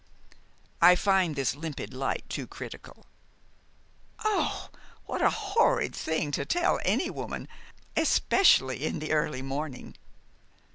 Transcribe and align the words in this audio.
"I 0.81 0.95
find 0.95 1.35
this 1.35 1.55
limpid 1.55 1.93
light 1.93 2.25
too 2.27 2.47
critical." 2.47 3.05
"Oh, 4.25 4.69
what 5.05 5.21
a 5.21 5.29
horrid 5.29 5.93
thing 5.95 6.31
to 6.31 6.43
tell 6.43 6.79
any 6.83 7.11
woman, 7.11 7.47
especially 7.95 8.83
in 8.83 8.97
the 8.97 9.11
early 9.11 9.43
morning!" 9.43 9.95